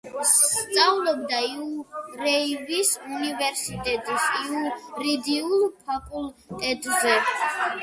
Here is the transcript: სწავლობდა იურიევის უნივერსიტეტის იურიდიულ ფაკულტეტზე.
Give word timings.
სწავლობდა 0.27 1.41
იურიევის 1.49 2.95
უნივერსიტეტის 3.11 4.27
იურიდიულ 4.47 5.65
ფაკულტეტზე. 5.93 7.17